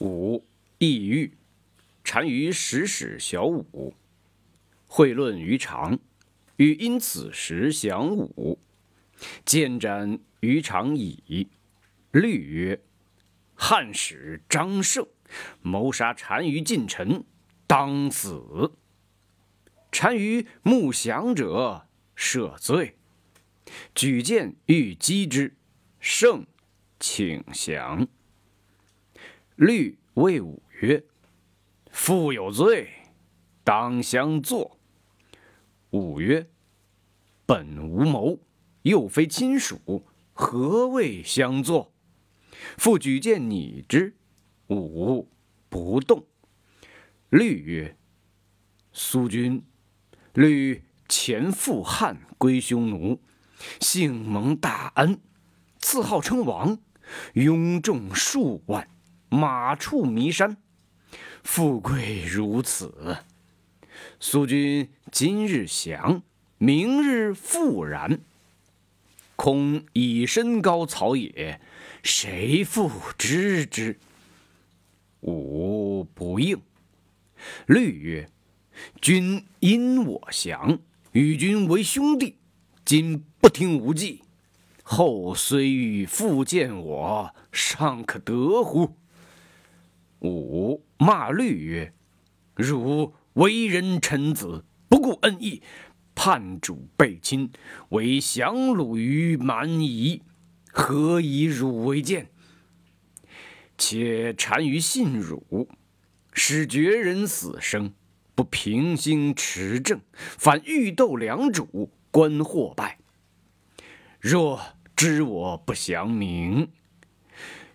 [0.00, 0.46] 五
[0.78, 1.36] 意欲，
[2.02, 3.94] 单于时始小五，
[4.86, 5.98] 会论于常，
[6.56, 8.58] 欲因此时降武。
[9.44, 11.48] 见斩于常矣。
[12.12, 12.80] 律曰：
[13.54, 15.06] 汉使张胜
[15.60, 17.22] 谋杀单于近臣，
[17.66, 18.72] 当死。
[19.90, 21.86] 单于慕降者，
[22.16, 22.96] 赦罪。
[23.94, 25.54] 举荐欲击之，
[26.00, 26.46] 胜
[26.98, 28.08] 请降。
[29.60, 31.04] 律谓武曰
[31.92, 32.88] ：“父有罪，
[33.62, 34.78] 当相坐。”
[35.92, 36.48] 武曰
[37.44, 38.38] ：“本无谋，
[38.80, 41.92] 又非亲属，何谓相坐？”
[42.78, 44.14] 父举荐拟之，
[44.68, 45.28] 武
[45.68, 46.24] 不动。
[47.28, 47.98] 律曰
[48.94, 49.62] ：“苏君，
[50.32, 53.20] 律前赴汉归匈奴，
[53.78, 55.20] 幸蒙大恩，
[55.80, 56.78] 赐号称王，
[57.34, 58.88] 拥众数万。”
[59.32, 60.56] 马处弥山，
[61.44, 63.18] 富贵如此。
[64.18, 66.22] 苏君今日降，
[66.58, 68.20] 明日复然。
[69.36, 71.60] 空以身高草野，
[72.02, 74.00] 谁复知之？
[75.20, 76.60] 吾不应。
[77.66, 78.28] 律曰：
[79.00, 80.80] 君因我降，
[81.12, 82.36] 与君为兄弟，
[82.84, 84.24] 今不听吾计，
[84.82, 88.96] 后虽欲复见我，尚可得乎？
[90.20, 91.94] 五骂律曰
[92.54, 95.62] ：“汝为人臣子，不顾恩义，
[96.14, 97.50] 叛主背亲，
[97.88, 100.22] 为降虏于蛮夷，
[100.70, 102.26] 何以汝为鉴？
[103.78, 105.68] 且单于信汝，
[106.34, 107.94] 使绝人死生，
[108.34, 112.98] 不平心持政，反欲斗良主，观祸败。
[114.20, 114.60] 若
[114.94, 116.68] 知我不降明，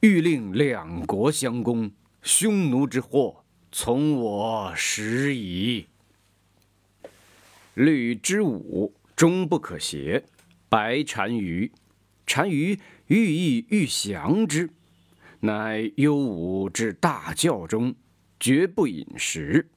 [0.00, 5.86] 欲令两国相攻。”匈奴之祸，从我始矣。
[7.72, 10.22] 律之武，终不可邪。
[10.68, 11.72] 白单于，
[12.26, 14.68] 单于欲意欲降之，
[15.40, 17.94] 乃忧武至大教中，
[18.38, 19.70] 绝不饮食。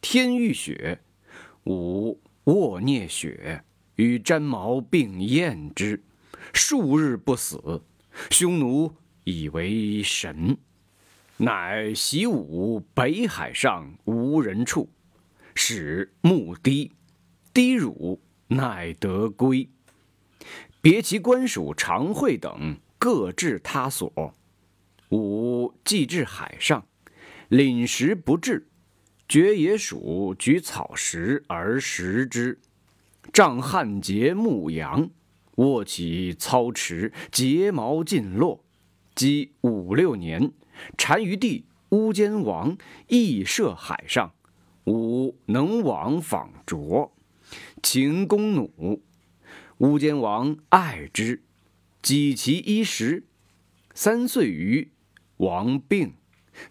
[0.00, 1.00] 天欲雪，
[1.64, 3.62] 武卧啮雪，
[3.94, 6.02] 与毡毛并咽之，
[6.52, 7.82] 数日不死。
[8.30, 8.92] 匈奴
[9.22, 10.58] 以为神。
[11.42, 14.90] 乃习武北海上无人处，
[15.54, 16.92] 使牧低，
[17.54, 19.66] 低乳，乃得归。
[20.82, 24.34] 别其官属常惠等各置他所。
[25.08, 26.86] 吾既至海上，
[27.48, 28.68] 领食不至，
[29.26, 32.60] 绝野鼠举草食而食之。
[33.32, 35.08] 仗汉节牧羊，
[35.54, 38.62] 卧起操持，睫毛尽落，
[39.20, 40.50] 积五六年。
[40.96, 44.32] 单于帝乌坚王亦涉海上，
[44.86, 47.12] 吾能往访卓，
[47.82, 49.02] 秦弓弩。
[49.76, 51.42] 乌坚王爱之，
[52.00, 53.24] 给其衣食。
[53.92, 54.90] 三岁余，
[55.36, 56.14] 王病，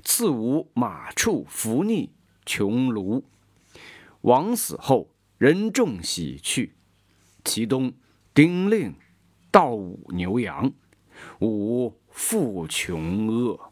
[0.03, 2.09] 赐吾马畜服逆，
[2.47, 3.21] 穷庐。
[4.21, 6.73] 王死后，人众喜去。
[7.43, 7.93] 其东
[8.33, 8.95] 丁令
[9.51, 10.73] 盗吾牛羊，
[11.41, 13.71] 吾复穷恶。